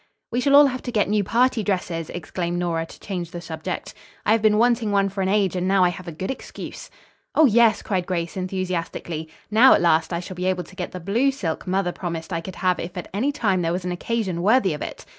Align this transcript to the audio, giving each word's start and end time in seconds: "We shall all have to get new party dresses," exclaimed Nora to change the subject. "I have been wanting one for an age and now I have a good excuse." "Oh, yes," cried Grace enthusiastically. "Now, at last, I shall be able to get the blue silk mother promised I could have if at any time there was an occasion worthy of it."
"We 0.31 0.41
shall 0.41 0.55
all 0.55 0.65
have 0.65 0.81
to 0.81 0.91
get 0.91 1.09
new 1.09 1.23
party 1.23 1.61
dresses," 1.61 2.09
exclaimed 2.09 2.57
Nora 2.57 2.87
to 2.87 2.99
change 2.99 3.29
the 3.29 3.39
subject. 3.39 3.93
"I 4.25 4.31
have 4.31 4.41
been 4.41 4.57
wanting 4.57 4.91
one 4.91 5.09
for 5.09 5.21
an 5.21 5.29
age 5.29 5.55
and 5.55 5.67
now 5.67 5.83
I 5.83 5.89
have 5.89 6.07
a 6.07 6.11
good 6.11 6.31
excuse." 6.31 6.89
"Oh, 7.35 7.45
yes," 7.45 7.83
cried 7.83 8.07
Grace 8.07 8.35
enthusiastically. 8.35 9.29
"Now, 9.51 9.75
at 9.75 9.79
last, 9.81 10.11
I 10.11 10.19
shall 10.19 10.33
be 10.35 10.47
able 10.47 10.63
to 10.63 10.75
get 10.75 10.91
the 10.91 10.99
blue 10.99 11.29
silk 11.29 11.67
mother 11.67 11.91
promised 11.91 12.33
I 12.33 12.41
could 12.41 12.55
have 12.55 12.79
if 12.79 12.97
at 12.97 13.11
any 13.13 13.31
time 13.31 13.61
there 13.61 13.71
was 13.73 13.85
an 13.85 13.91
occasion 13.91 14.41
worthy 14.41 14.73
of 14.73 14.81
it." 14.81 15.05